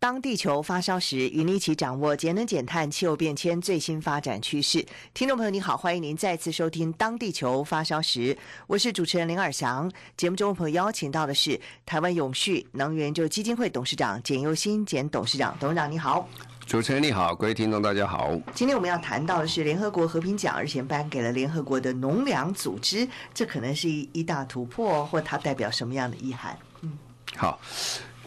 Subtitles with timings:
[0.00, 4.86] 当地球发烧时，与你一起掌握节能减碳、气候变迁最新发展趋势。
[5.12, 8.32] 听众朋友，你好，欢迎您再次收听《当地球发烧时》，
[8.68, 9.90] 我是主持人林尔祥。
[10.16, 15.56] 节目中，朋友邀请到的是台湾永续能源就基金会董事长简又新简董事长。
[15.58, 16.28] 董事长你好，
[16.64, 18.30] 主持人你好，各位听众大家好。
[18.54, 26.56] 今天我们要谈到的是联合国和平奖日前颁给了联合国的农粮组织，这可能是一一大突破，或它代表什么样的意涵？
[26.82, 26.96] 嗯，
[27.34, 27.60] 好。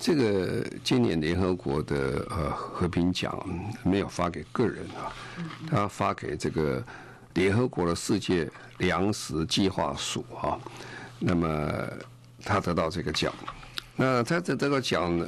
[0.01, 3.31] 这个今年联合国的呃和平奖
[3.83, 5.13] 没有发给个人啊，
[5.69, 6.83] 他发给这个
[7.35, 8.49] 联合国的世界
[8.80, 10.58] 粮食计划署啊。
[11.19, 11.71] 那么
[12.43, 13.31] 他得到这个奖，
[13.95, 15.27] 那他的这个奖呢，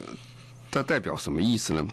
[0.71, 1.87] 它代表什么意思呢？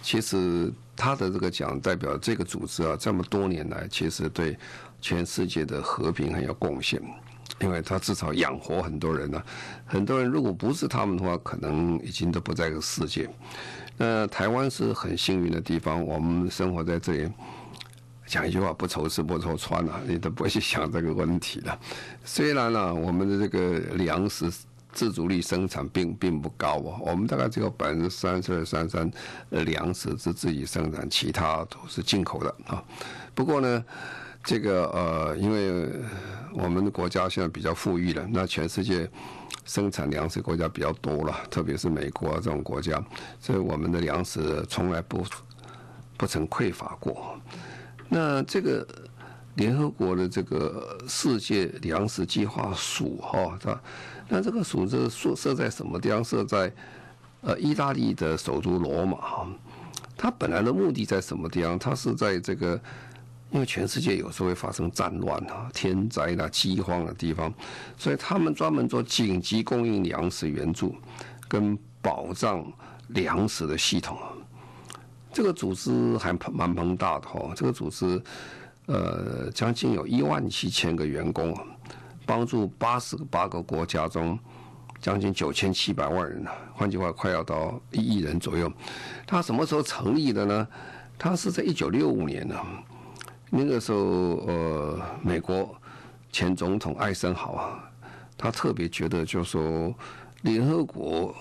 [0.00, 4.56] 其实他的这个奖代表这个组织啊，这么多年来其实对
[5.02, 6.98] 全世界的和平很有贡献。
[7.58, 9.42] 因为他至少养活很多人呢、
[9.86, 13.26] 很多人如果不是他们的话，可能已经都不在这个世界。
[13.96, 17.32] 那台湾是很幸运的地方，我们生活在这里，
[18.26, 21.78] 讲一句话，不愁吃不愁穿啊，你都不会去想这个问题了。
[22.26, 24.52] 虽然呢、我们的这个粮食
[24.92, 29.10] 自主率生产并并不高啊，我们大概只有百分之三十二、三三
[29.48, 32.84] 粮食是自己生产，其他都是进口的啊。
[33.34, 33.82] 不过呢。
[34.46, 35.90] 这个呃，因为
[36.52, 39.10] 我们的国家现在比较富裕了，那全世界
[39.64, 43.04] 生产粮食国家比较多了，特别是美国这种国家，
[43.40, 45.26] 所以我们的粮食从来不
[46.16, 47.36] 不曾匮乏过。
[48.08, 48.86] 那这个
[49.56, 53.80] 联合国的这个世界粮食计划署哈，它
[54.28, 56.22] 那这个署是设设在什么地方？
[56.22, 56.72] 设在
[57.40, 59.18] 呃意大利的首都罗马。
[60.16, 61.76] 它本来的目的在什么地方？
[61.76, 62.80] 它是在这个。
[63.56, 67.50] 因为全世界有时候会发生战乱啊、天灾啊、饥荒的地方，
[67.96, 70.94] 所以他们专门做紧急供应粮食援助
[71.48, 72.70] 跟保障
[73.08, 74.18] 粮食的系统。
[75.32, 78.22] 这个组织还蛮庞大的哈，这个组织
[78.84, 81.56] 呃将近有一万七千个员工，
[82.26, 84.38] 帮助八十八个国家中
[85.00, 86.44] 将近九千七百万人，
[86.74, 88.70] 换句话快要到一亿人左右。
[89.26, 90.68] 他什么时候成立的呢？
[91.16, 92.54] 他是在一九六五年呢。
[93.48, 93.98] 那个时候，
[94.46, 95.74] 呃，美国
[96.32, 97.90] 前总统艾森豪啊，
[98.36, 99.94] 他特别觉得，就说，
[100.42, 101.34] 联合国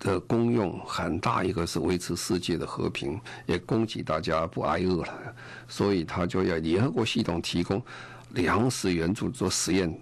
[0.00, 5.34] 的功用很大，一个是维持世界的和平，也供给大家不挨饿了，
[5.68, 7.80] 所以他就要联合国系统提供
[8.30, 9.96] 粮食援助做实验，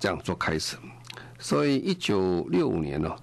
[0.00, 0.76] 这样做开始。
[1.38, 3.14] 所以一九六五年呢，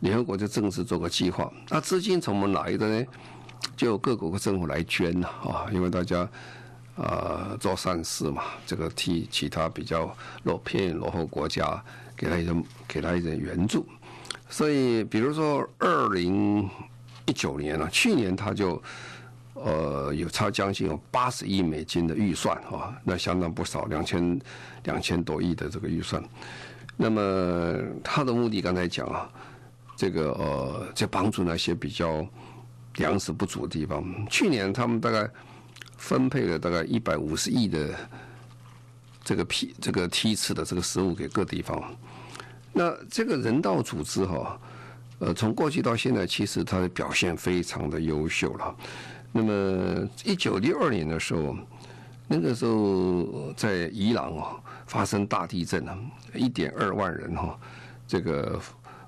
[0.00, 1.50] 联合国就正式做个计划。
[1.70, 3.06] 那资金从哪来的呢？
[3.76, 6.28] 就各国政府来捐呐啊，因为大家
[6.96, 11.80] 呃做善事嘛，这个替其他比较落偏落后国家
[12.16, 13.86] 给他一点给他一点援助，
[14.50, 16.68] 所以比如说二零
[17.26, 18.82] 一九年啊，去年他就
[19.54, 24.40] 呃有差将近有八十亿美金的预算啊，那相当不少，两千
[24.82, 26.20] 两千多亿的这个预算。
[26.96, 29.30] 那么他的目的刚才讲啊，
[29.96, 32.26] 这个呃在帮助那些比较。
[32.98, 35.28] 粮食不足的地方，去年他们大概
[35.96, 37.94] 分配了大概一百五十亿的
[39.24, 41.82] 这个批这个梯次的这个食物给各地方。
[42.72, 44.60] 那这个人道组织哈，
[45.18, 48.76] 呃，从过去到现在，其实它的表现非常的优秀了。
[49.32, 51.56] 那么一九六二年的时候，
[52.28, 54.56] 那个时候在伊朗啊
[54.86, 55.98] 发生大地震啊，
[56.34, 57.58] 一点二万人哈，
[58.06, 58.60] 这个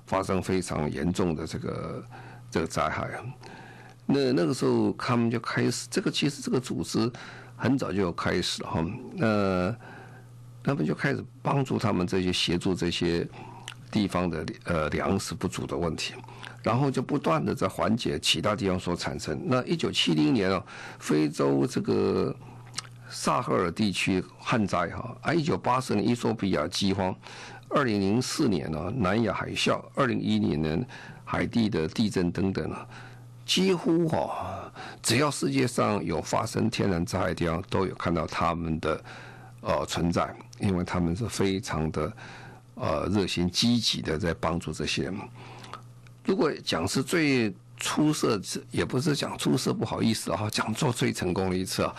[0.05, 2.05] 发生非常严重的这个
[2.49, 3.23] 这个灾害啊。
[4.13, 7.11] 那那个时候，他们就开始这个，其实这个组织
[7.55, 8.85] 很早就开始了哈。
[9.15, 9.75] 那
[10.63, 13.27] 他们就开始帮助他们这些协助这些
[13.89, 16.13] 地方的呃粮食不足的问题，
[16.61, 19.39] 然后就不断的在缓解其他地方所产生。
[19.45, 20.63] 那一九七零年啊，
[20.99, 22.35] 非洲这个
[23.09, 27.15] 萨赫尔地区旱灾哈，啊一九八四年伊索比亚饥荒，
[27.69, 30.85] 二零零四年呢南亚海啸，二零一零年
[31.25, 32.87] 海地的地震等等啊。
[33.51, 34.71] 几乎哈，
[35.03, 39.03] 只要世界上有发生天然灾害的地方，都有看到他们的
[39.59, 42.13] 呃存在，因为他们是非常的
[42.75, 45.13] 呃热心积极的在帮助这些人。
[46.23, 48.39] 如果讲是最出色，
[48.71, 51.95] 也不是讲出色，不好意思啊，讲座最成功的一次啊，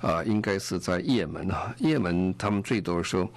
[0.00, 3.28] 啊，应该是在也门啊，也门他们最多的时候，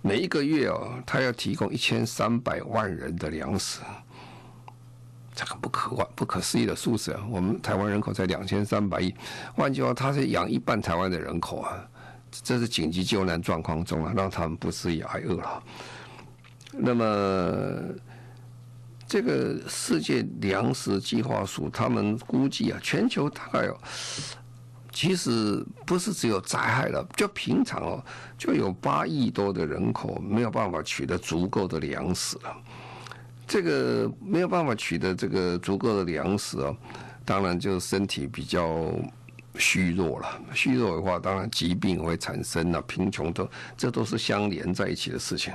[0.00, 3.80] 每一个月啊，他要提供一千三百万人的粮食，
[5.34, 7.22] 这个不可万不可思议的数字啊！
[7.30, 9.14] 我们台湾人口才两千三百亿，
[9.54, 11.88] 换句话，他是养一半台湾的人口啊，
[12.30, 15.62] 这是紧急救难状况中啊，让他们不至于挨饿了。
[16.72, 17.04] 那么。
[19.10, 23.76] 这个世界粮食计划署他们估计啊，全球大概有，
[24.92, 28.04] 其实不是只有灾害了，就平常哦，
[28.38, 32.56] 就有八亿多的人口没有办法取得足够的粮食了。
[33.50, 36.72] 这个没有办法取得这个足够的粮食啊，
[37.24, 38.94] 当然就身体比较
[39.56, 40.40] 虚弱了。
[40.54, 45.52] 虚弱的话，当然疾病会产生了，贫穷都这都是相连在一起的事情。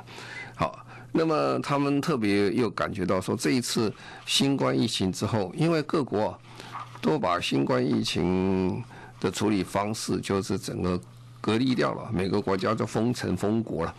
[0.56, 0.77] 好。
[1.18, 3.89] 那么他们特别又感觉到说，这一次
[4.25, 6.38] 新冠疫情之后，因为各国
[7.00, 8.83] 都把新冠疫情
[9.21, 11.00] 的处理方式就是整个
[11.39, 13.95] 隔离掉了，每个国家就封城封国了。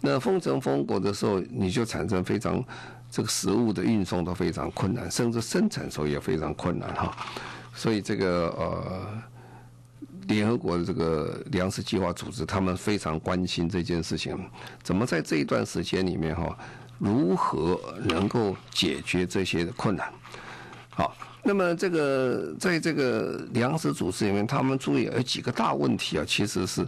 [0.00, 2.60] 那封城封国的时候，你就产生非常
[3.16, 7.16] 这个食物的运送都非常困难，甚至生产时候也非常困难哈。
[7.74, 9.22] 所以这个呃。
[10.28, 14.36] 联合国的这个粮食计划组织，他们非常关心这件事情，
[14.82, 16.58] 怎么在这一段时间里面哈，
[16.98, 20.12] 如何能够解决这些的困难？
[20.90, 26.84] 好，那么这个在这个粮食组织里面，他们注意有几个大问题啊，其实是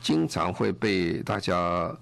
[0.00, 1.94] 经常会被大家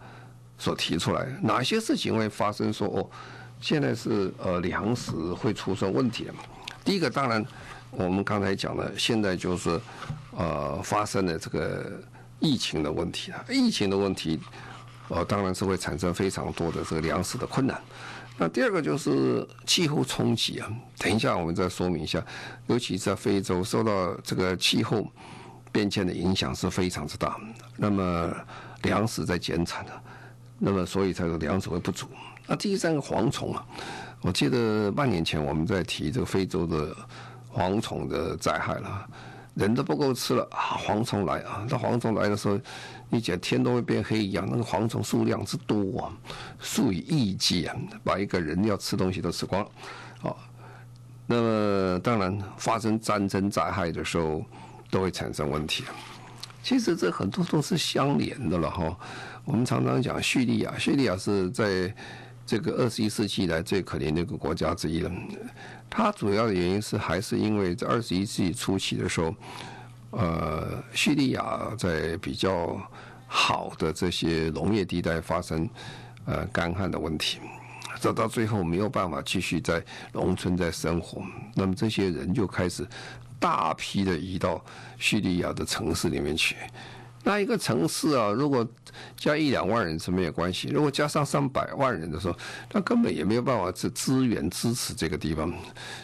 [0.57, 1.27] 所提出来。
[1.43, 2.73] 哪些事情会发生？
[2.73, 3.11] 说哦，
[3.61, 6.41] 现在是呃粮食会出现问题了嘛？
[6.85, 7.45] 第一个当然。
[7.93, 9.81] 我们刚才讲了，现在就是，
[10.37, 11.99] 呃，发生了这个
[12.41, 13.43] 疫情的问题啊。
[13.49, 14.39] 疫情的问题，
[15.09, 17.81] 呃，当然是会产生非常多的这个粮食的困难。
[18.37, 20.71] 那第二个就是气候冲击啊。
[20.99, 22.23] 等一下我们再说明一下，
[22.67, 25.11] 尤其在非洲受到这个气候
[25.73, 27.41] 变迁的影响是非常之大。
[27.77, 28.31] 那么
[28.83, 29.93] 粮食在减产的，
[30.59, 32.09] 那么所以才有粮食会不足。
[32.47, 33.67] 那第三个蝗虫啊，
[34.21, 36.95] 我记得半年前我们在提这个非洲的。
[37.57, 39.09] 蝗虫的灾害了，
[39.55, 40.77] 人都不够吃了啊！
[40.77, 41.67] 蝗虫来啊！
[41.71, 42.61] 那蝗虫来的时候，
[43.09, 44.47] 你讲天都会变黑一样。
[44.47, 46.13] 那个蝗虫数量之多啊，
[46.61, 49.71] 数以亿计啊，把一个人要吃东西都吃光了。
[50.21, 50.39] 好，
[51.27, 54.45] 那么当然发生战争灾害的时候，
[54.91, 55.83] 都会产生问题。
[56.63, 58.95] 其实这很多都是相连的了哈。
[59.47, 61.91] 我们常常讲叙利亚，叙利亚是在
[62.47, 65.11] 这个二十一世纪以来最可怜的一个国家之一了。
[65.91, 69.35] 它主要的原因是还是因为在二十一世纪初期的时候，
[70.11, 72.81] 呃，叙利亚在比较
[73.27, 75.69] 好的这些农业地带发生
[76.25, 77.39] 呃干旱的问题，
[77.99, 79.83] 走到最后没有办法继续在
[80.13, 81.23] 农村在生活，
[81.55, 82.87] 那么这些人就开始
[83.39, 84.65] 大批的移到
[84.99, 86.57] 叙利亚的城市里面去。
[87.27, 88.65] 那一个城市啊，如果
[89.17, 92.39] 加一两万人是没有关系，如果加上上百万人的时候，
[92.73, 95.53] 那根本也没有办法去资源支持这个地方。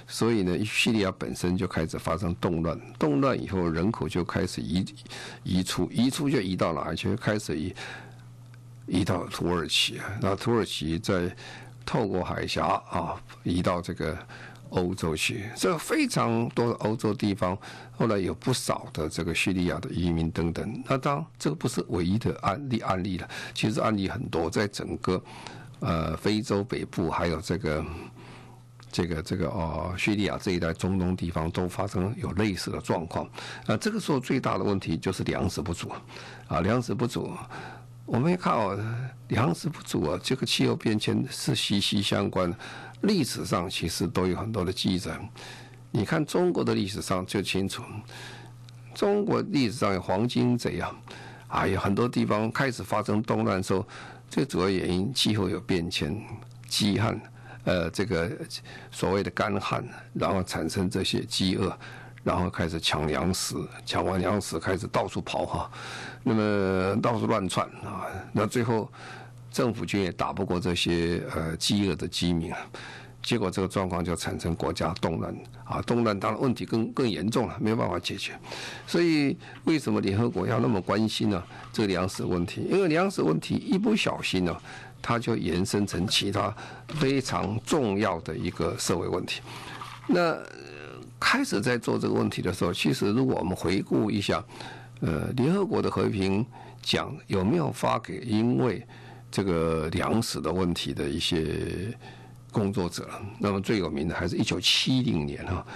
[0.08, 4.84] 所以呢，叙利亚本身就开始发生动乱，动乱以后人口就开始移
[5.44, 7.14] 移出，移出就移到哪去？
[7.14, 7.72] 开始移
[8.86, 11.32] 移到土耳其，那土耳其在
[11.86, 13.14] 透过海峡啊，
[13.44, 14.18] 移到这个。
[14.72, 17.56] 欧洲去，这非常多的欧洲地方，
[17.92, 20.82] 后来有不少的这个叙利亚的移民等等。
[20.88, 25.22] 那当然，这个不是唯一的案例案例了，其实案例很多，在整个
[25.80, 27.84] 呃非洲北部，还有这个
[28.90, 33.26] 这个这个哦叙利亚这一带中东地方，都发生有类似的状况。
[33.66, 35.90] 啊，这个时候最大的问题就是粮食不足
[36.48, 37.30] 啊，粮食不足。
[38.04, 38.78] 我们看哦，
[39.28, 42.56] 粮食不足啊，这个气候变迁是息息相关的。
[43.02, 45.18] 历史上其实都有很多的记载，
[45.90, 47.82] 你看中国的历史上就清楚，
[48.94, 50.94] 中国历史上有黄金贼啊，
[51.48, 53.84] 啊有很多地方开始发生动乱的时候，
[54.30, 56.16] 最主要原因气候有变迁，
[56.68, 57.20] 饥旱，
[57.64, 58.30] 呃这个
[58.90, 61.76] 所谓的干旱，然后产生这些饥饿，
[62.22, 65.70] 然后开始抢粮食，抢完粮食开始到处跑哈，
[66.22, 68.88] 那么到处乱窜啊，那最后。
[69.52, 72.58] 政府军也打不过这些呃饥饿的饥民啊，
[73.22, 78.32] 结果这个状况就产生国家动乱啊，动乱当然问题更更严重了，没有办法解决。
[78.86, 81.42] 所以为什么联合国要那么关心呢？
[81.72, 84.56] 这个粮食问题，因为粮食问题一不小心呢，
[85.00, 86.54] 它就延伸成其他
[86.88, 89.40] 非常重要的一个社会问题。
[90.08, 90.36] 那
[91.20, 94.42] 开始在做这个问题的时候，其实如果我们回顾一下，
[95.00, 96.44] 呃，联合国的和平
[96.82, 98.84] 奖有没有发给因为
[99.32, 101.92] 这个粮食的问题的一些
[102.52, 103.08] 工作者。
[103.40, 105.66] 那么最有名的还是一九七零年哈。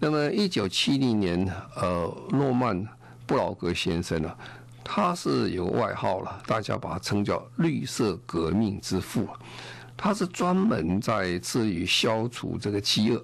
[0.00, 2.86] 那么一九七零年，呃，诺曼
[3.24, 4.30] 布劳格先生呢，
[4.82, 9.26] 他是有外号了，大家把他称叫“绿色革命之父”。
[9.96, 13.22] 他是专门在致力于消除这个饥饿。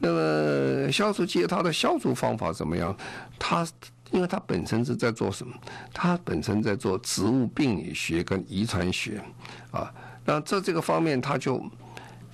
[0.00, 2.94] 那么消除饥饿，他的消除方法怎么样？
[3.38, 3.66] 他
[4.10, 5.54] 因为他本身是在做什么？
[5.92, 9.22] 他本身在做植物病理学跟遗传学
[9.70, 9.92] 啊。
[10.24, 11.62] 那在这个方面，他就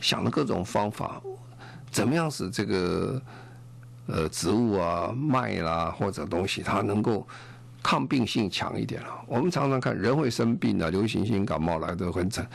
[0.01, 1.23] 想了各种方法，
[1.91, 3.23] 怎么样使这个
[4.07, 7.27] 呃植物啊、麦啦或者东西，它能够
[7.83, 9.23] 抗病性强一点啊。
[9.27, 12.49] 我们常常看人会生病啊，流行性感冒来得很惨。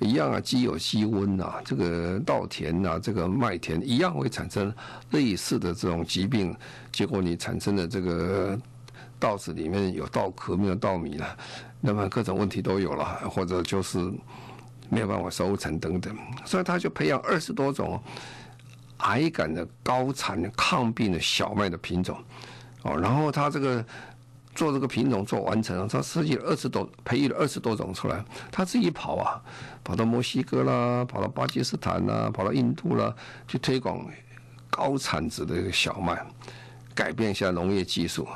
[0.00, 4.72] 一样啊，鸡有鸡瘟呐，这个稻田呐，这个麦田一样会产生
[5.10, 6.54] 类似的这种疾病。
[6.92, 8.58] 结果你产生的这个
[9.18, 11.36] 稻子里面有稻壳，没有稻米了，
[11.80, 13.98] 那么各种问题都有了，或者就是
[14.88, 16.16] 没有办法收成等等。
[16.44, 18.00] 所以他就培养二十多种
[18.98, 22.16] 矮杆的高产抗病的小麦的品种，
[22.82, 23.84] 哦，然后他这个。
[24.58, 28.24] 做这个品种做完成了，他设计了二十多，培育了二十多种出来。
[28.50, 29.40] 他自己跑啊，
[29.84, 33.14] 跑到墨西哥啦，跑到巴基斯坦啦，跑到印度啦，
[33.46, 34.04] 去推广
[34.68, 36.26] 高产值的小麦，
[36.92, 38.26] 改变一下农业技术，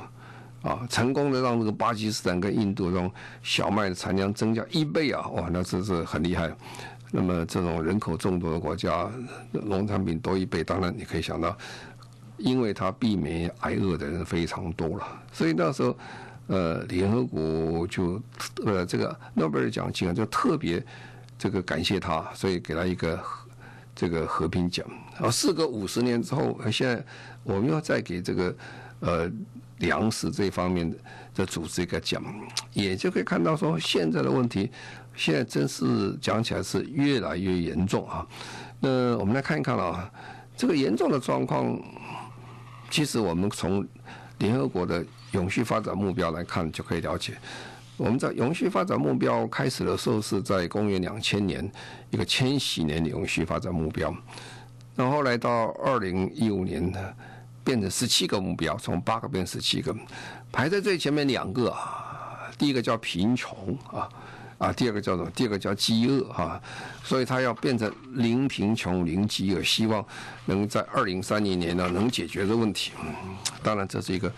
[0.62, 3.10] 啊，成功的让这个巴基斯坦跟印度这种
[3.42, 5.26] 小麦的产量增加一倍啊！
[5.30, 6.54] 哇，那真是很厉害。
[7.10, 9.10] 那么这种人口众多的国家，
[9.50, 11.58] 农产品多一倍，当然你可以想到。
[12.42, 15.96] 因为他避免挨饿的人非常多了，所以那时候，
[16.48, 18.20] 呃，联合国就
[18.66, 20.84] 呃这个诺贝尔奖金啊，就特别
[21.38, 23.20] 这个感谢他，所以给他一个
[23.94, 24.84] 这个和平奖。
[25.20, 27.04] 啊，事隔五十年之后，现在
[27.44, 28.56] 我们要再给这个
[28.98, 29.30] 呃
[29.78, 30.96] 粮食这方面的
[31.36, 32.20] 的组织一个奖，
[32.72, 34.68] 也就可以看到说，现在的问题
[35.14, 38.26] 现在真是讲起来是越来越严重啊。
[38.80, 40.10] 那我们来看一看啊，
[40.56, 41.80] 这个严重的状况。
[42.92, 43.82] 其实我们从
[44.36, 47.32] 联合国的永续发展目标来看，就可以了解，
[47.96, 51.66] 我们在永续发展目标开始的时候是在公元两千年，
[52.10, 54.14] 一个千禧年的永续发展目标，
[54.94, 57.00] 然后来到二零一五年呢，
[57.64, 59.96] 变成十七个目标，从八个变十七个，
[60.52, 64.06] 排在最前面两个啊，第一个叫贫穷啊。
[64.62, 66.62] 啊，第二个叫做第二个叫饥饿哈，
[67.02, 70.06] 所以他要变成零贫穷、零饥饿，希望
[70.44, 72.92] 能在二零三零年呢能解决这问题。
[73.60, 74.32] 当然，这是一个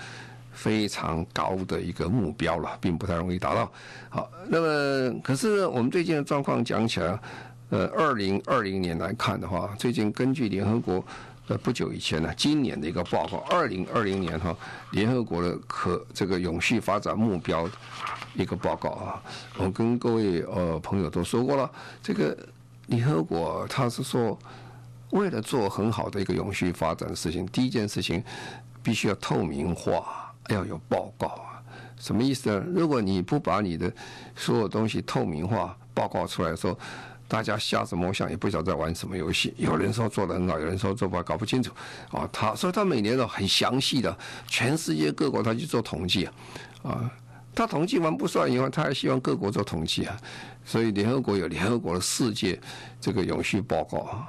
[0.51, 3.71] 非常高的一个目标了，并不太容易达到。
[4.09, 7.21] 好，那么可是我们最近的状况讲起来，
[7.69, 11.05] 呃，二零二零年来看的话，最近根据联合国
[11.49, 14.57] 呃不久以前呢，今年的一个报告，二零二零年哈，
[14.93, 17.69] 联合国的可这个永续发展目标。
[18.37, 19.23] 一个报告啊，
[19.59, 21.71] 我跟各位呃朋友都说过了，
[22.03, 22.37] 这个
[22.89, 24.37] 联合国他是说，
[25.11, 28.21] 为了做很好的一个永续发展的事情，第一件事情
[28.83, 31.63] 必须要透明化，要有报告啊。
[31.97, 32.65] 什么意思呢？
[32.75, 33.93] 如果你不把你的
[34.35, 36.77] 所有东西透明化报告出来的时候，
[37.27, 39.55] 大家瞎子摸象，也不晓得在玩什么游戏。
[39.57, 41.73] 有人说做得很好，有人说做不好，搞不清楚
[42.11, 42.29] 啊。
[42.33, 44.17] 他所以他每年都很详细的，
[44.47, 46.33] 全世界各国他去做统计啊，
[46.83, 47.11] 啊。
[47.57, 50.17] 他统计完不算以外，他还希望各国做统计啊，
[50.65, 52.61] 所以联合国有联合国的世界
[53.01, 54.29] 这个永续报告啊，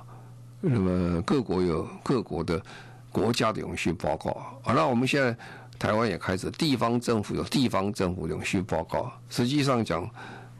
[0.62, 2.62] 那么各国有各国的
[3.12, 4.30] 国家的永续报告
[4.64, 4.74] 啊。
[4.76, 5.36] 那我们现在
[5.80, 9.12] 台湾也开始，地方政府有地方政府永续报告。
[9.28, 10.08] 实际上讲，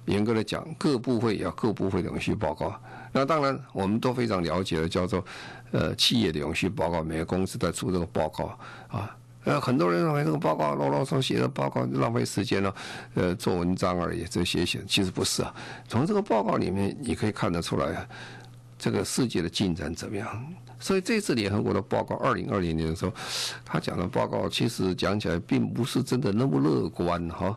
[0.06, 2.80] 严格的讲，各部会要各部会的永续报告。
[3.12, 5.24] 那当然，我们都非常了解的，叫做
[5.72, 8.58] 呃企业的永续报告，每个公司在出这个报告
[8.88, 9.16] 啊。
[9.46, 12.76] 呃，很多人认为这个报告啰啰嗦写的报告浪费时间了，
[13.14, 15.54] 呃，做文章而已，这写写其实不是啊。
[15.88, 18.08] 从这个报告里面，你可以看得出来，
[18.80, 20.28] 这个世界的进展怎么样。
[20.80, 23.14] 所以这次联合国的报告，二零二零年的时候，
[23.64, 27.56] 他讲的报告其实讲起来并不是真的那么乐观哈。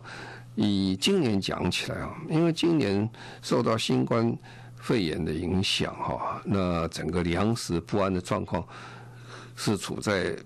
[0.60, 3.08] 以今年讲起来啊，因为今年
[3.40, 4.36] 受到新冠
[4.76, 8.66] 肺炎的影响哈，那整个粮食不安的状况
[9.54, 10.36] 是处在。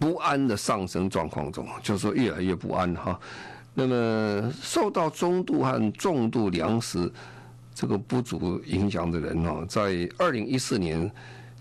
[0.00, 3.18] 不安的上升状况中，就是说越来越不安哈。
[3.74, 7.12] 那么受到中度和重度粮食
[7.74, 11.10] 这个不足影响的人哦，在二零一四年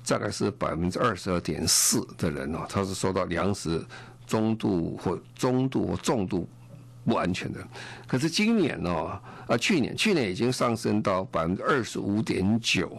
[0.08, 3.84] 大概是百分之二十二点四的人哦，他是受到粮食
[4.28, 6.48] 中度或中度或重度
[7.08, 7.60] 不安全的。
[8.06, 8.92] 可是今年呢，
[9.48, 12.92] 啊去年去年已经上升到百分之二十五点九。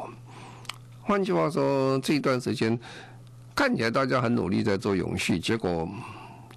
[1.03, 2.77] 换句话说，这一段时间。
[3.55, 5.89] 看起来大家很努力在做永续，结果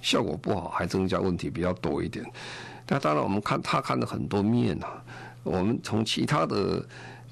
[0.03, 2.24] 效果不好，还增加问题比较多一点。
[2.88, 5.03] 那当然，我们看他看了很多面啊。
[5.41, 6.88] 我们从其他的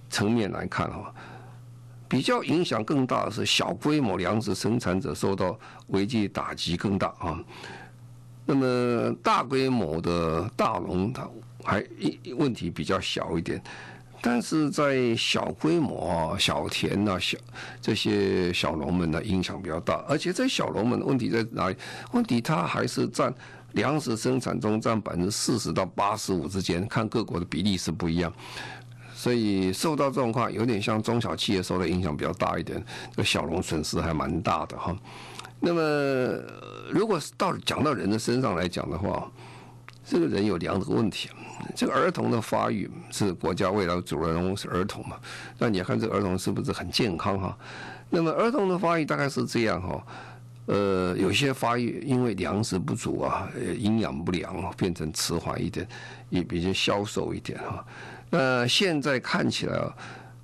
[0.09, 1.13] 层面来看哈，
[2.07, 5.55] 比较影响更大的是小规模粮食生产者受到
[5.89, 7.39] 危机打击更大啊。
[8.49, 11.29] 那么大规模的大龙，它
[11.63, 11.85] 还
[12.35, 13.61] 问题比较小一点，
[14.21, 17.37] 但是在小规模啊、小田啊、小
[17.79, 21.75] 这些小龙们呢影响比较大，而且这小龙们的问题在哪里？
[22.11, 23.31] 问题它还是占
[23.73, 28.33] 粮食生产中占百分之四十到八十五之间，看各国的比例是不一样。
[29.13, 32.83] 所以受到这种话，有点像中小企业受的影响比较大一点，
[33.15, 34.97] 这小农损失还蛮大的哈。
[35.59, 36.41] 那么，
[36.89, 39.29] 如果到讲到人的身上来讲的话，
[40.05, 41.29] 这个人有两个问题。
[41.75, 45.17] 这个儿童的发育是国家未来主人翁是儿童嘛？
[45.57, 47.57] 那你看这个儿童是不是很健康哈？
[48.09, 50.03] 那么儿童的发育大概是这样哈，
[50.67, 55.85] 呃，有些发育因为粮食不足啊，营养不良，变成迟缓一点，
[56.29, 57.85] 也比较消瘦一点哈。
[58.29, 59.93] 那现在看起来啊，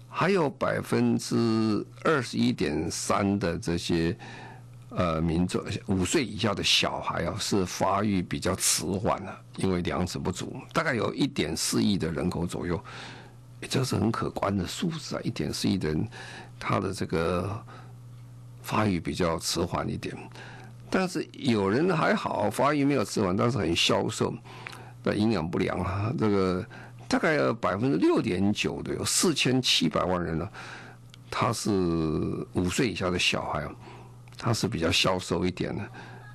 [0.10, 4.16] 还有百分之二十一点三的这些
[4.96, 10.56] 呃民众五岁以下的小孩啊，是发育比较迟缓的，因为粮食不足。
[10.74, 12.84] 大概有一点四亿的人口左右，
[13.70, 15.22] 这是很可观的数字啊！
[15.24, 16.08] 一点四亿人，
[16.60, 17.64] 他的这个
[18.62, 20.16] 发育比较迟缓一点。
[20.90, 24.34] 但是有人还好，发育没有迟缓，但是很消瘦，
[25.04, 26.66] 那营养不良啊，这个。
[27.08, 30.50] 大概有百分之六点九的有四千七百万人呢，
[31.30, 31.70] 他是
[32.54, 33.72] 五岁以下的小孩啊，
[34.38, 35.84] 它是比较消瘦一点的，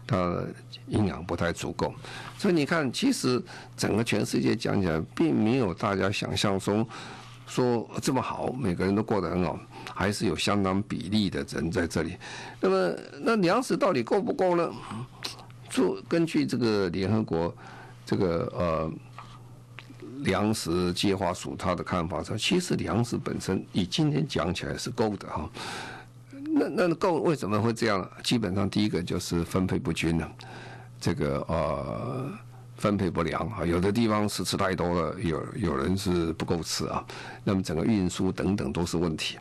[0.06, 0.44] 它
[0.88, 1.94] 营养不太足够，
[2.38, 3.42] 所以你看，其实
[3.76, 6.86] 整个全世界讲起来，并没有大家想象中
[7.46, 9.58] 说这么好，每个人都过得很好，
[9.94, 12.16] 还是有相当比例的人在这里。
[12.60, 14.72] 那么，那粮食到底够不够呢？
[15.68, 17.54] 就根据这个联合国
[18.04, 18.92] 这个呃。
[20.22, 25.48] 粮食计划署他的看法说，其实粮食本身以今天讲起来是够的哈。
[26.68, 28.08] 那那够为什么会这样？
[28.22, 30.32] 基本上第一个就是分配不均了，
[31.00, 32.30] 这个呃
[32.76, 37.04] 分配不良啊，有的地方是吃太多了，有有人是不够吃啊。
[37.42, 39.38] 那么整个运输等等都是问题，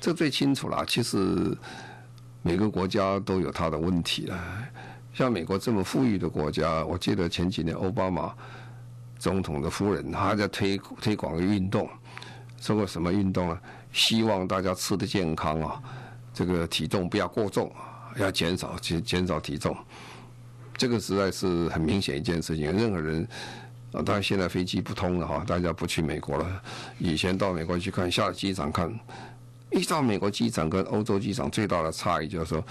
[0.00, 0.84] 这最清楚了。
[0.86, 1.56] 其实
[2.42, 4.38] 每个国家都有它的问题了。
[5.14, 8.34] 像美国这么富裕的国家，我记得前几年奥巴马。
[9.18, 11.88] 总统的夫人，他在推推广运动，
[12.60, 13.58] 说过什么运动呢？
[13.90, 15.82] 希望大家吃得健康啊，
[16.36, 17.72] 这个体重不要过重，
[18.18, 19.74] 要减少减减少体重。
[20.76, 22.70] 这个实在是很明显一件事情。
[22.70, 23.26] 任何人
[23.92, 26.62] 啊，当然现在飞机不通了哈，大家不去美国了。
[26.98, 28.92] 以前到美国去看，下机场看，
[29.70, 32.62] 一到美国机场跟欧洲机场最大的差异就是说，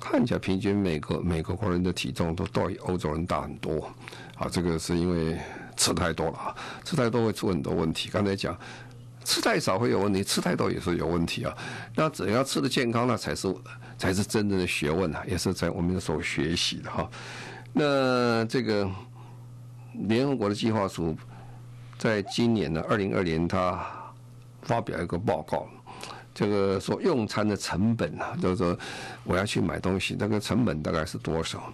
[0.00, 3.88] 看起来平均美国美国国人的体重都都比欧洲人大很多。
[4.36, 5.38] 啊，这个是因为。
[5.74, 6.54] 吃太多了啊，
[6.84, 8.10] 吃太多会出很多问题。
[8.10, 8.56] 刚才讲，
[9.24, 11.56] 吃太少会有问题，吃太多也是有问题啊。
[11.94, 13.54] 那只要吃的健康，呢才是
[13.98, 17.08] 才是真正的学问啊，也是在我们所学习的哈。
[17.72, 18.88] 那这个
[19.94, 21.16] 联合国的计划署
[21.98, 23.80] 在今年的二零二年，他
[24.62, 25.68] 发表一个报告，
[26.34, 28.76] 这个说用餐的成本啊，就是说
[29.24, 31.72] 我要去买东西，那个成本大概是多少？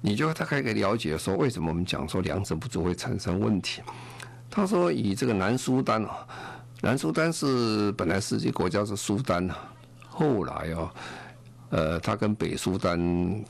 [0.00, 3.82] 你就大概可以了解说，为什么我们讲说粮食不足会产生问题？
[4.50, 6.26] 他说以这个南苏丹啊，
[6.80, 9.56] 南苏丹是本来是这国家是苏丹啊，
[10.08, 10.94] 后来啊，
[11.70, 13.44] 呃，他跟北苏丹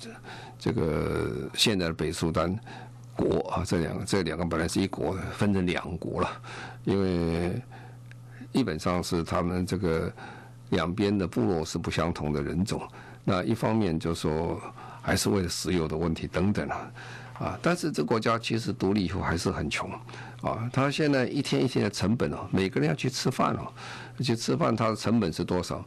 [0.59, 2.59] 这个现在的北苏丹
[3.15, 6.31] 国啊，这两个这两个本来是一国，分成两国了，
[6.85, 7.61] 因为
[8.53, 10.13] 基本上是他们这个
[10.71, 12.81] 两边的部落是不相同的人种，
[13.25, 14.61] 那一方面就说。
[15.07, 16.91] 还是为了石油的问题等等啊，
[17.39, 17.59] 啊！
[17.63, 19.89] 但是这国家其实独立以后还是很穷，
[20.43, 20.71] 啊！
[20.73, 23.73] 他现在一天一天的成本哦，每个人要去吃饭哦，
[24.23, 25.85] 去吃饭，他的成本是多少？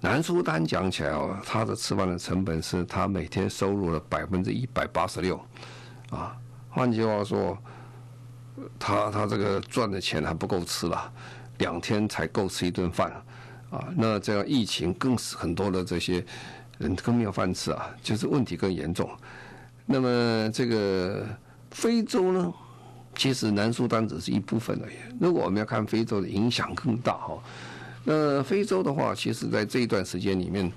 [0.00, 5.40] 南苏丹讲起来哦，他的吃饭的成本是他每天收入的百分之一百八十六，
[6.10, 6.36] 啊！
[6.68, 7.56] 换句话说，
[8.78, 11.12] 他他这个赚的钱还不够吃了，
[11.58, 13.12] 两天才够吃一顿饭，
[13.70, 13.88] 啊！
[13.96, 16.24] 那这样疫情更是很多的这些。
[16.78, 19.08] 人更没有饭吃啊，就是问题更严重。
[19.86, 21.24] 那么这个
[21.70, 22.52] 非洲呢，
[23.14, 24.94] 其实南苏丹只是一部分而已。
[25.20, 27.42] 如果我们要看非洲的影响更大哈，
[28.04, 30.72] 那非洲的话，其实在这一段时间里面，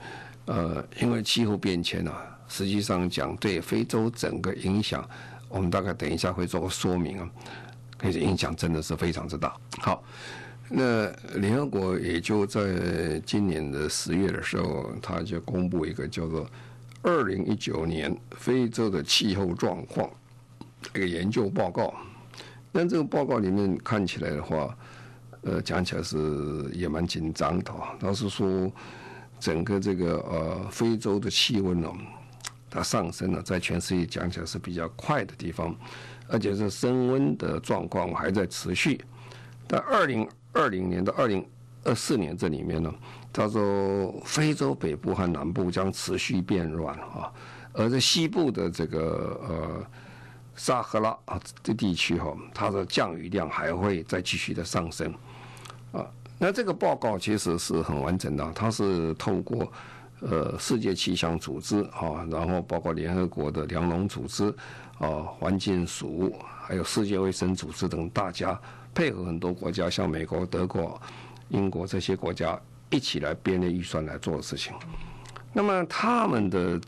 [0.46, 5.08] 呃，因为气候变迁啊，实际上讲对非洲整个影响，
[5.50, 7.30] 我们大概等一下会做个说明啊，
[7.98, 9.56] 可以影响真的是非常之大。
[9.80, 10.04] 好。
[10.68, 16.44] 那联合国也就在今年的十月的时候，他就公布一个叫做
[17.04, 20.10] 《二零一九年非洲的气候状况》
[20.96, 21.94] 一个研究报告。
[22.78, 24.78] 那这个报告里面看起来的话，
[25.44, 27.96] 呃，讲起来是也蛮紧张的啊。
[28.02, 28.70] 老实说，
[29.40, 31.90] 整个这个呃非洲的气温呢，
[32.70, 35.74] 它上升了，在全世界讲起来是比较快的地方，
[36.28, 39.00] 而且是升温的状况还在持续。
[39.70, 41.48] 在二零二零年到二零
[41.86, 42.94] 二四年这里面呢，
[43.32, 47.32] 他说非洲北部和南部将持续变暖啊，
[47.72, 49.88] 而在西部的这个呃。
[50.56, 55.14] 撒哈拉啊，这地区哈，它的降雨量还会再继续的上升，
[55.92, 56.06] 啊，
[56.40, 59.70] 那这个报告其实是很完整的，它是透过
[60.22, 64.48] 呃世界气象组织啊，然后包括联合国的粮农组织
[64.98, 68.58] 啊、环境署，还有世界卫生组织等大家
[68.94, 71.00] 配合很多国家，像美国、德国、
[71.50, 72.58] 英国这些国家
[72.90, 74.74] 一起来编列预算来做的事情。
[75.52, 76.80] 那么他们的。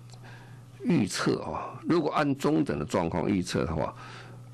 [0.88, 3.94] 预测啊，如果按中等的状况预测的话，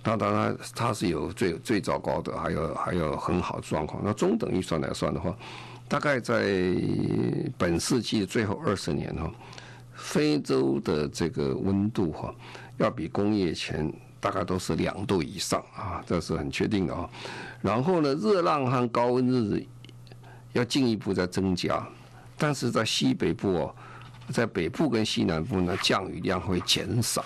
[0.04, 4.02] 那当然它是有最最糟糕的，还有还有很好的状况。
[4.04, 5.36] 那中等预算来算的话，
[5.88, 6.44] 大概在
[7.58, 9.32] 本世纪最后二十年哈，
[9.94, 12.34] 非洲的这个温度哈，
[12.78, 17.08] 要比工业前大概都是两度以上啊，这是很确定的啊。
[17.62, 19.64] 然后呢，热浪和高温日
[20.54, 21.88] 要进一步在增加，
[22.38, 23.76] 但是在西北部哦。
[24.32, 27.24] 在北部跟西南部呢，降雨量会减少，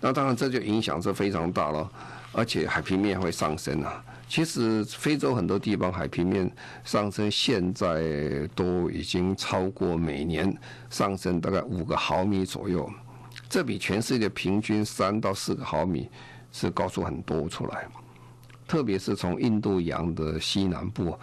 [0.00, 1.88] 那当然这就影响是非常大了，
[2.32, 4.04] 而且海平面会上升啊。
[4.28, 6.50] 其实非洲很多地方海平面
[6.84, 10.56] 上升，现在都已经超过每年
[10.88, 12.90] 上升大概五个毫米左右，
[13.48, 16.08] 这比全世界平均三到四个毫米
[16.50, 17.86] 是高出很多出来，
[18.66, 21.16] 特别是从印度洋的西南部。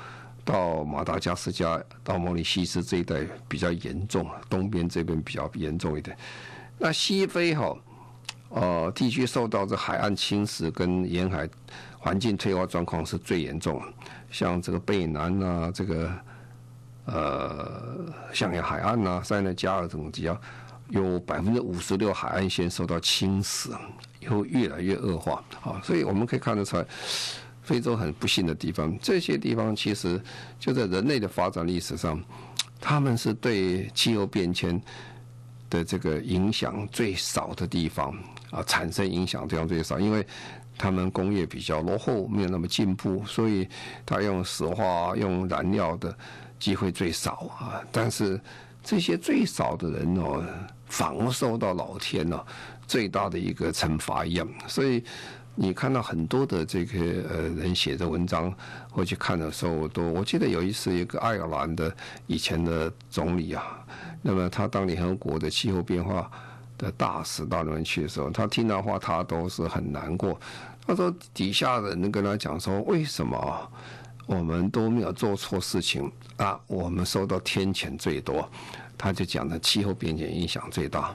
[0.50, 6.18] 到马达加斯加、到毛里西斯这一带比较严重，东边这边比较严重一点。
[6.80, 7.78] 那西非哈，
[8.50, 11.48] 呃，地区受到这海岸侵蚀跟沿海
[12.00, 13.80] 环境退化状况是最严重。
[14.32, 16.12] 像这个贝南啊，这个
[17.06, 20.36] 呃，象牙海岸啊，塞内加尔等地啊，
[20.88, 23.70] 有百分之五十六海岸线受到侵蚀，
[24.20, 25.80] 以后越来越恶化啊。
[25.84, 26.84] 所以我们可以看得出来。
[27.70, 30.20] 非洲很不幸的地方，这些地方其实
[30.60, 32.20] 就在人类的发展历史上，
[32.82, 34.82] 他们是对气候变迁
[35.70, 38.12] 的这个影响最少的地方
[38.50, 40.26] 啊，产生影响的地方最少，因为
[40.80, 43.68] 他们工业比较落后，没有那么进步，所以
[44.04, 46.18] 他用石化、用燃料的
[46.58, 47.84] 机会最少啊。
[47.92, 48.42] 但是
[48.84, 50.44] 这些最少的人哦，
[50.88, 52.44] 反而受到老天哦
[52.88, 55.04] 最大的一个惩罚一样，所以。
[55.56, 58.54] 你看到很多的这个呃人写的文章，
[58.90, 61.94] 或去看的时候，都我记得有一次一个爱尔兰的
[62.28, 63.86] 以前的总理啊，
[64.22, 66.32] 那么他当联合国的气候变化
[66.78, 70.40] 的大使到那边去的时候，他听到话他都是很难过。
[70.88, 73.72] 他说底下的人跟他讲说，为什么
[74.28, 76.58] 我们都没有做错事情啊？
[76.68, 78.50] 我们受到天谴最多，
[78.98, 81.14] 他就讲的气候变迁影响最大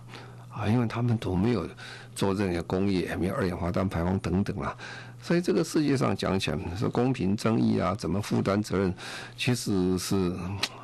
[0.51, 1.67] 啊，因为他们都没有。
[2.15, 4.77] 做这些工业，没有二氧化碳排放等等啦，
[5.21, 8.95] 所以这个世界上讲起来是公平正义啊，怎么负担责任，
[9.37, 10.33] 其实是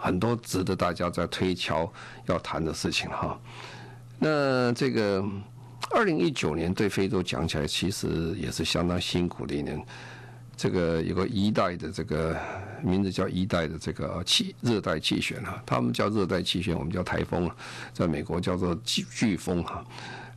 [0.01, 1.91] 很多值得大家在推敲
[2.27, 3.39] 要谈的事情哈。
[4.19, 5.25] 那这个
[5.93, 9.83] 二零一九年对非洲讲起来，其实也是相当辛苦的一年。
[10.57, 12.37] 这个有个一代的这个
[12.83, 17.57] 名字叫一代的这个气热带气旋啊，他们叫热带气旋，我们叫台风啊，
[17.95, 19.77] 在美国叫做飓飓风哈。
[19.77, 19.85] 啊，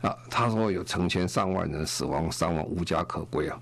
[0.04, 3.58] 啊他说有成千上万人死亡，伤亡无家可归啊！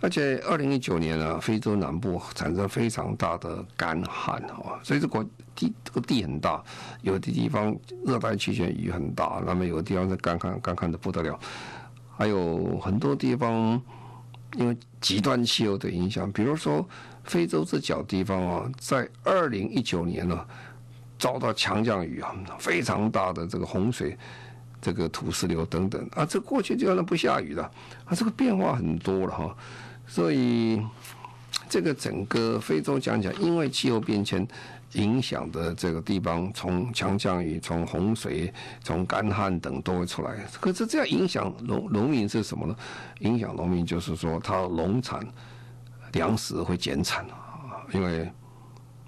[0.00, 6.60] 而且二零一九年呢，非洲南部产生非常大的干旱啊，所以这个地这个地很大，
[7.02, 11.38] 有的地方热带气旋雨很大，那么有的地方是干旱干旱的不得了，
[12.16, 13.80] 还有很多地方
[14.56, 16.84] 因为极端气候的影响，比如说
[17.22, 20.44] 非洲这角地方啊，在二零一九年呢，
[21.20, 24.18] 遭到强降雨啊，非常大的这个洪水。
[24.82, 27.62] 这个土石流等等啊，这过去就那不下雨了，
[28.04, 29.56] 啊，这个变化很多了哈，
[30.08, 30.82] 所以
[31.68, 34.44] 这个整个非洲讲讲，因为气候变迁
[34.94, 40.36] 影响的这个地方，从强降雨、从洪水、从干旱等都会出来。
[40.60, 42.76] 可是这样影响农农民是什么呢？
[43.20, 45.24] 影响农民就是说，他农产
[46.14, 48.28] 粮食会减产啊，因为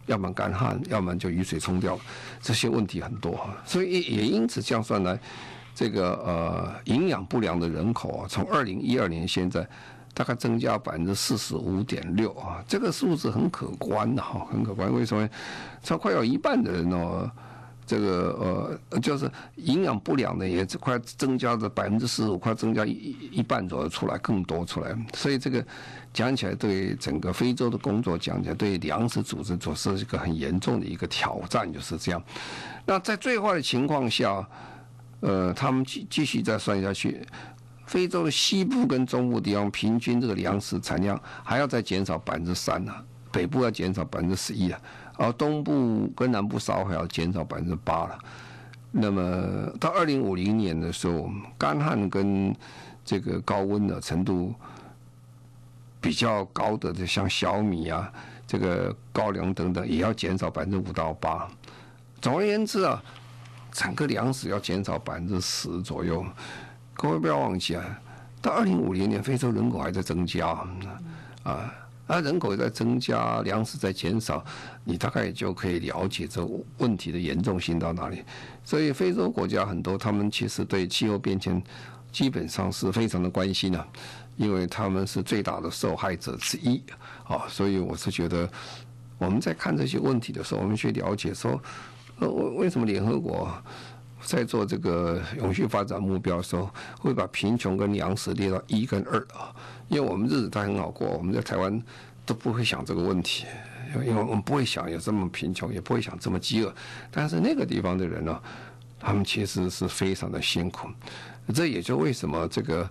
[0.06, 1.98] 要么干旱，要么就雨水冲掉，
[2.40, 5.18] 这些问题很多，所以也因此这样算来。
[5.74, 9.66] 这个呃营养不良的人口啊，从二零一二年现在
[10.14, 14.92] 大概增加百分之四十五点六啊，这个数字很可观的哈，很可观。
[14.94, 15.28] 为什么？
[15.82, 17.28] 超快有一半的人哦，
[17.84, 24.96] 这个呃，就是营养不良的也快增加的百分之四十五，快增加一一半左右出来，更多出来。
[25.14, 25.62] 所以这个
[26.12, 32.22] 讲起来，对整个非洲的工作讲起来，对粮食组织总是一个很严重的一个挑战，就是这样。
[32.86, 34.46] 那在最坏的情况下，
[35.20, 37.26] 呃，他们继继续再算下去，
[37.86, 42.92] 非洲的西部跟中部地方平均这个粮食产量还要再减少百分之三呢，
[43.32, 44.80] 北部要减少百分之十一啊。
[45.16, 48.18] 而东部跟南部稍微还要减少百分之八了。
[48.90, 52.54] 那么到二零五零年的时候，干旱跟
[53.04, 54.52] 这个高温的程度
[56.00, 58.12] 比较高的，就像小米啊、
[58.46, 61.48] 这个高粱等等，也要减少百分之五到八。
[62.20, 63.02] 总而言之啊，
[63.74, 66.24] 整个粮食要减少百分之十左右。
[66.94, 68.00] 各位不要忘记啊，
[68.40, 70.48] 到二零五零年，非洲人口还在增加
[71.42, 71.74] 啊。
[72.06, 74.44] 啊，人口在增加，粮食在减少，
[74.84, 78.22] 你大概就可以了解这问题的严重性到哪里。
[78.62, 81.60] 所以，非洲国家很多，他们其实对气候变迁
[82.12, 83.86] 基本上是非常的关心的，
[84.36, 86.80] 因为他们是最大的受害者之一。
[87.26, 88.46] 啊，所以我是觉得，
[89.16, 91.58] 我们在看这些问题的时候，我们去了解说，
[92.18, 93.50] 呃，为为什么联合国
[94.22, 99.54] 在做这个永续发展目标的时候，会把贫穷跟粮食列到一跟二啊？
[99.88, 101.82] 因为我们日子都很好过，我们在台湾
[102.24, 103.44] 都不会想这个问题，
[104.06, 106.74] 因为我们不会想有这么贫穷，也不会想这么饥饿。
[107.10, 108.40] 但是那个地方的人呢，
[108.98, 110.88] 他们其实是非常的辛苦。
[111.52, 112.88] 这也就为什么这个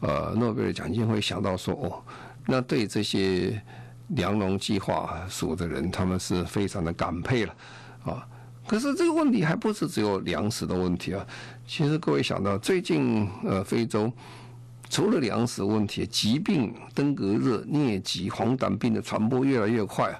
[0.00, 2.00] 呃诺贝尔奖金会想到说哦，
[2.46, 3.60] 那对这些
[4.08, 7.54] 粮农计划署的人，他们是非常的感佩了
[8.04, 8.24] 啊。
[8.68, 11.26] 可是这个问题还不是只有粮食的问题啊。
[11.66, 14.12] 其实各位想到最近呃非洲。
[14.90, 20.18] 除了粮食问题，疾病、登革热、疟疾、黄疸病的传播越来越快啊。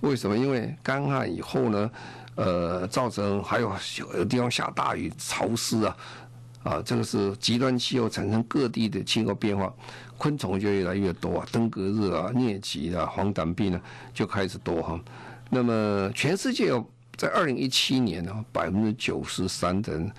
[0.00, 0.36] 为什么？
[0.36, 1.90] 因为干旱以后呢，
[2.34, 3.72] 呃，造成还有
[4.14, 5.96] 有地方下大雨、潮湿啊，
[6.62, 9.72] 啊，这个是极端气候产生各地的气候变化，
[10.18, 13.80] 昆虫就越来越多啊，登革热啊、疟疾啊、黄疸病呢
[14.12, 15.00] 就开始多哈。
[15.48, 16.86] 那么全世界有
[17.20, 20.10] 在二零一七年呢，百分之九十三的人。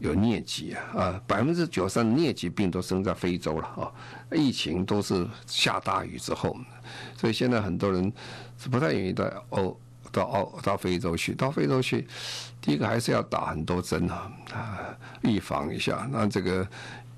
[0.00, 3.90] 有疟疾啊，啊，百分之九十三的疟疾病都生在非洲了啊，
[4.30, 6.56] 疫情都是下大雨之后，
[7.16, 8.12] 所以现在很多人
[8.56, 9.80] 是不太愿意到欧
[10.12, 12.06] 到欧到非洲去，到非洲去，
[12.60, 14.78] 第一个还是要打很多针啊，啊，
[15.22, 16.08] 预防一下。
[16.12, 16.64] 那这个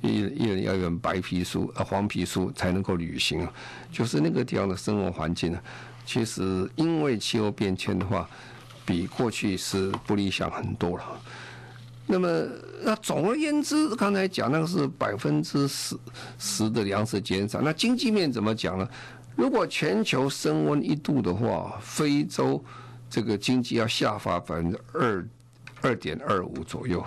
[0.00, 3.52] 一一人要用白皮书啊黄皮书才能够旅行啊，
[3.92, 5.60] 就是那个地方的生活环境呢，
[6.06, 8.26] 其实因为气候变迁的话，
[8.90, 11.04] 比过去是不理想很多了。
[12.06, 12.28] 那么，
[12.82, 15.96] 那总而言之，刚才讲那个是百分之十
[16.38, 17.60] 十的粮食减少。
[17.60, 18.88] 那经济面怎么讲呢？
[19.36, 22.62] 如果全球升温一度的话，非洲
[23.08, 25.28] 这个经济要下滑百分之二
[25.82, 27.02] 二点二五左右，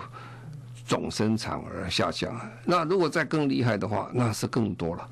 [0.86, 2.34] 总生产额下降。
[2.64, 5.08] 那如果再更厉害的话，那是更多了。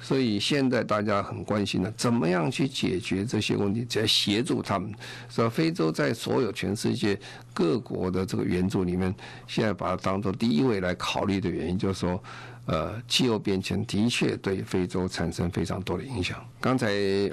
[0.00, 4.92] 所以现在大家很关心的，怎么样去解决这些问题，再协助他们。
[5.28, 7.18] 所以非洲在所有全世界
[7.52, 9.14] 各国的这个援助里面，
[9.46, 12.22] 现在把它当做第一位来考虑的原因，就是说，
[12.66, 16.38] 呃，气候变迁的确对非洲产生非常多的影响。
[16.60, 16.88] 刚才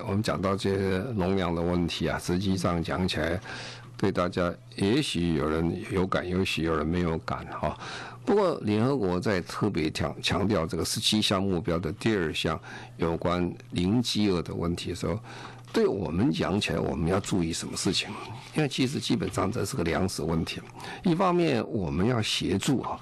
[0.07, 3.39] 我们讲到这些农粮的问题啊，实际上讲起来，
[3.97, 7.75] 对大家也许有人有感，也许有人没有感哈。
[8.23, 12.59] 不过，联合国在特别强强调这个十七项目标的第二项
[12.97, 15.17] 有关零饥饿的问题的时候，
[15.73, 18.09] 对我们讲起来，我们要注意什么事情？
[18.55, 20.61] 因为其实基本上这是个粮食问题。
[21.03, 22.99] 一方面，我们要协助啊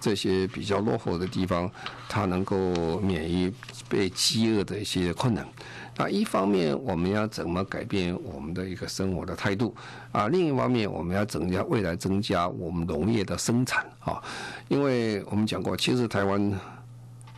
[0.00, 1.70] 这些比较落后的地方，
[2.08, 3.52] 它能够免于
[3.88, 5.46] 被饥饿的一些困难。
[5.96, 9.72] 那一方面，我们要怎么改变我们的一个生活的态度
[10.10, 10.26] 啊？
[10.26, 14.20] 另一方面，我们要增加未来增加我们农业的生产啊。
[14.66, 16.60] 因为我们讲过，其实台湾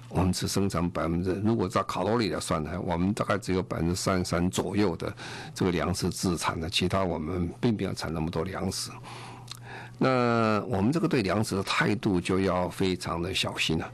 [0.08, 5.14] 我们只生产百分之，如果照卡路里来算呢，我们大概只有百分之三十三左右的
[5.54, 8.90] 这个粮食自产的，其他我们并没有产那么多粮食。
[9.98, 13.92] 那我们这个对粮食的态度就要非常的小心了。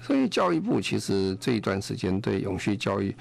[0.00, 3.12] 所以教育部其实这一段时间对永续教育。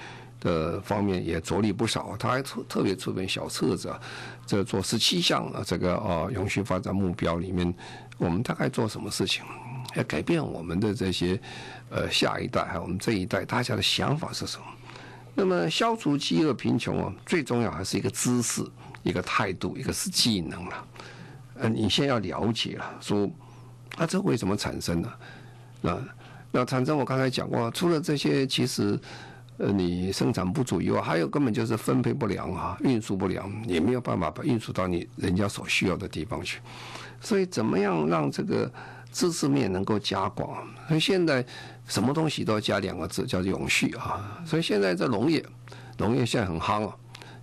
[0.42, 3.94] 的方面也着力不少，他还特特别出本小册子，
[4.46, 7.72] 这做十七项啊，这个啊永续发展目标里面，
[8.18, 9.46] 我们大概做什么事情，
[9.96, 11.40] 要改变我们的这些
[11.92, 14.66] 呃下一代还有我们这一代大家的想法是什么？
[15.36, 18.66] 那么消除饥饿贫穷啊，最重要还是一个知识、
[19.04, 20.88] 一个态度、一个是技能了。
[21.60, 23.30] 呃，你先要了解了，说
[23.96, 25.14] 啊，这为什么产生呢？
[25.82, 25.98] 那
[26.52, 29.00] 那产生我刚才讲过，除了这些，其实。
[29.58, 36.60] 呃，你生产不足以外，还有根本就是分配不良啊，运输不良，也没有办法把运输到你人家所需要的地方去。
[37.20, 38.72] 所以，怎么样让这个
[39.12, 40.66] 知识面能够加广？
[40.88, 41.46] 所以现在
[41.86, 44.42] 什么东西都要加两个字，叫永续啊。
[44.46, 45.46] 所以现在这农业，
[45.98, 46.96] 农业现在很夯啊，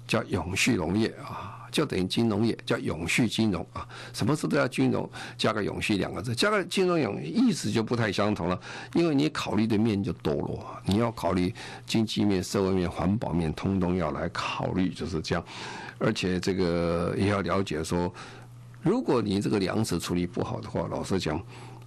[0.04, 1.47] 叫永续农业啊。
[1.70, 8.60] 就等于金融业叫永续金融啊，什么事都要金融加个永续两个字，加个金融永意思就不太相同了，
[8.94, 11.54] 因为你考虑的面就多了，你要考虑
[11.86, 15.44] 经济面、社会面、环保面，通通要来考虑，就是这样。
[15.98, 18.12] 而且这个也要了解说，
[18.82, 21.42] 如果你这个粮食处理不好的话，老实讲，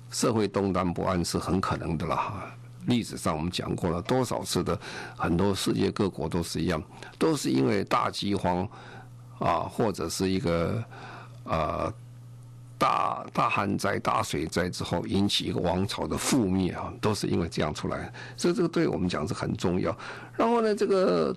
[0.09, 2.53] 社会动荡不安是很可能的啦。
[2.87, 4.77] 历史上我们讲过了多少次的，
[5.15, 6.83] 很多世界各国都是一样，
[7.17, 8.67] 都是因为大饥荒。
[9.41, 10.83] 啊，或者是一个
[11.45, 11.91] 呃
[12.77, 19.95] 大大旱灾、大水灾之后引起一个王朝的覆灭啊，都是因为这样出来，所以这个对我们讲是很重要。
[20.37, 21.35] 然后呢，这个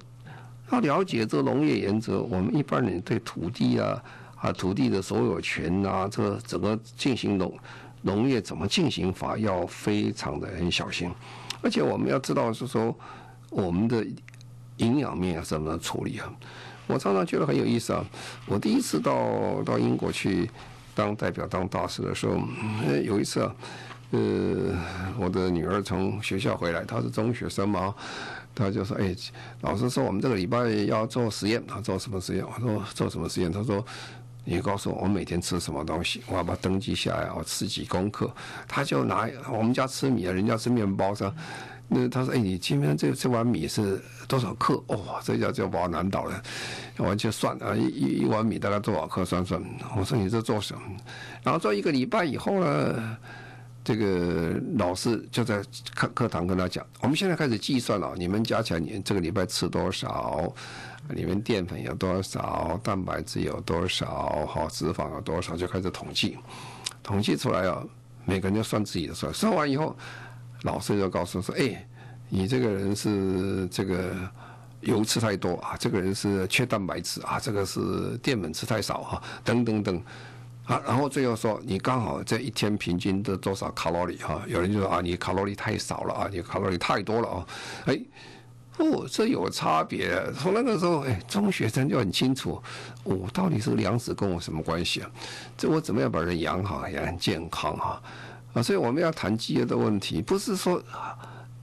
[0.71, 4.03] 要了解这个农业原则，我们一般人对土地啊
[4.37, 7.59] 啊土地的所有权啊，这个整个进行农
[8.03, 11.11] 农业怎么进行法，要非常的很小心。
[11.63, 12.95] 而且我们要知道是说
[13.49, 14.07] 我们的
[14.77, 16.31] 营养面要怎么处理啊？
[16.87, 18.05] 我常常觉得很有意思啊！
[18.47, 20.51] 我第一次到到英国去
[20.95, 22.39] 当代表、当大使的时候，
[23.03, 23.55] 有一次啊，
[24.11, 24.21] 呃，
[25.19, 27.95] 我的女儿从学校回来，她是中学生嘛，
[28.55, 29.15] 她就说：“哎，
[29.63, 33.85] 老师说我们这个礼拜要做实验，她做什么实验？”我说：“做什么实验？”她说
[34.45, 38.31] ：“你告诉我，我每天吃什么东西，我要把它登记下来，我吃几公克。”
[38.69, 41.35] 她就拿我们家吃米啊，人家吃面包是吧？
[41.87, 44.83] 那他说：“哎，你今天这这碗米是多少克？
[44.87, 46.43] 哦，这下就把我难倒了。
[46.97, 49.23] 完全算啊，一一碗米大概多少克？
[49.25, 49.63] 算算。
[49.95, 50.81] 我说你这做什么？
[51.43, 53.17] 然后做一个礼拜以后呢，
[53.85, 55.63] 这个老师就在
[55.95, 60.51] 课课堂跟他讲：我们现在开始计算了，你们加起来你这个礼拜吃多少？
[61.11, 62.81] 里面淀粉有多少？
[62.83, 64.47] 蛋白质有多少？
[64.47, 65.55] 好，脂肪有多少？
[65.55, 66.39] 就开始统计，
[67.03, 67.85] 统计出来啊，
[68.25, 69.33] 每个人就算自己的算。
[69.33, 69.95] 算完以后。”
[70.65, 71.87] 老师就告诉说：“哎，
[72.29, 74.13] 你这个人是这个
[74.81, 80.03] 油吃太多啊，这个人是缺蛋白质啊，这个是淀粉吃太少啊，等等等，
[80.65, 84.43] 啊，然后最后说你刚好这一天平均的多少卡路里哈？
[84.47, 87.47] 有人就说啊，你卡路里太少了啊，你卡路里太多了啊，
[87.85, 88.01] 哎，
[88.79, 90.19] 哦，这有差别。
[90.33, 92.61] 从那个时候，哎，中学生就很清楚，
[93.03, 95.11] 哦，到底是粮食跟我什么关系啊？
[95.59, 98.01] 这我怎么样把人养好，也很健康啊？”
[98.55, 100.83] 啊，所以我们要谈饥饿的问题，不是说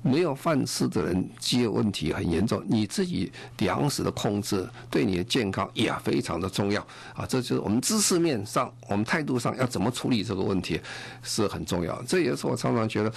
[0.04, 6.82] 没有饭吃的人饥饿问题很严重，你自己粮食的控制对你的健康也非常的重要
[7.16, 7.26] 啊。
[7.26, 10.80] 这就是我们知识面上，我们态度上要怎么处理这个问题
[11.24, 12.02] 是很重要。
[12.04, 13.14] 这也是我常常觉得，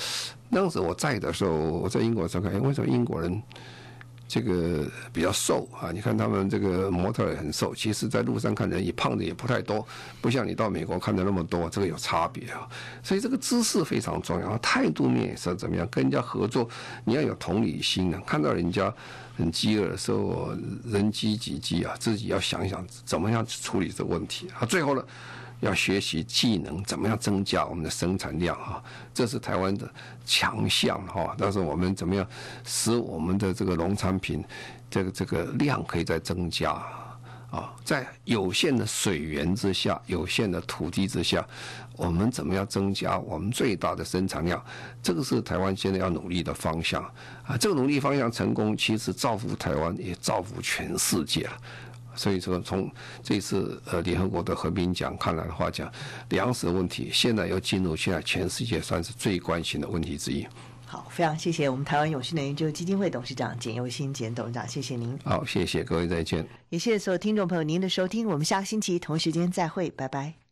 [0.51, 3.43] 当时我在的时候，我在英国时候看，为什么英国人？
[4.27, 9.87] 这个比较瘦啊，你看他们这个模特也很瘦，其实在路上看人也胖的也不太多，
[10.21, 12.69] 不像你到美国看的那么多，这个有差别啊。
[13.03, 16.69] 所以这个姿势非常重要，态度面也是怎么样，跟人家合作
[17.05, 18.93] 你要有同理心啊，看到人家
[19.37, 24.65] 很饥饿的时候，人饥己饥啊，自己要想一想怎么样处理这个问题啊。
[24.67, 25.05] 最后呢。
[25.65, 28.83] 要学习技能，怎么样增加我们的生产量啊？
[29.13, 29.91] 这是台湾的
[30.25, 31.35] 强项哈。
[31.39, 32.27] 但是我们怎么样
[32.65, 34.45] 使我们的这个农产品，
[34.91, 36.71] 这个这个量可以再增加
[37.51, 37.73] 啊？
[37.83, 41.47] 在有限的水源之下，有限的土地之下，
[41.97, 44.63] 我们怎么样增加我们最大的生产量？
[45.03, 47.03] 这个是台湾现在要努力的方向
[47.47, 47.57] 啊。
[47.57, 51.53] 这个努力方向成功，其实造福台湾，也造福全世界了。
[52.17, 52.91] 所以说，从
[53.23, 55.91] 这次呃联合国的和平奖看来的话，讲
[56.31, 60.47] 粮食的问题，现在又进入现在全世界算是最关心的问题之一。
[60.87, 65.19] 好，非常谢谢我们台湾永续能源研究基金会董事长简又新简董事长，谢谢您。
[65.25, 66.47] 好，谢谢各位，再见。
[66.69, 70.44] 也谢谢所有听众朋友您的收听，我们下个星期同时间再会，拜拜。